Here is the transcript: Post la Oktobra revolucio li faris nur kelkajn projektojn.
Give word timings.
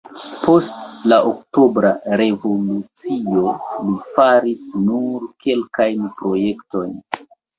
Post 0.43 0.77
la 1.11 1.17
Oktobra 1.31 1.91
revolucio 2.21 3.53
li 3.89 3.99
faris 4.15 4.65
nur 4.87 5.27
kelkajn 5.45 6.09
projektojn. 6.23 6.99